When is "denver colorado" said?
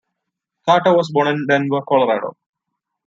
1.47-2.35